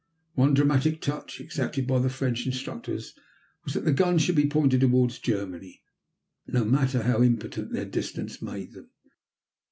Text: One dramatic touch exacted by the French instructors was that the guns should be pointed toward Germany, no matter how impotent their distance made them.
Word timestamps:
One 0.33 0.55
dramatic 0.55 0.99
touch 0.99 1.39
exacted 1.39 1.85
by 1.85 1.99
the 1.99 2.09
French 2.09 2.47
instructors 2.47 3.13
was 3.63 3.75
that 3.75 3.85
the 3.85 3.91
guns 3.93 4.23
should 4.23 4.33
be 4.35 4.47
pointed 4.49 4.79
toward 4.81 5.11
Germany, 5.11 5.83
no 6.47 6.65
matter 6.65 7.03
how 7.03 7.21
impotent 7.21 7.71
their 7.71 7.85
distance 7.85 8.41
made 8.41 8.71
them. 8.73 8.89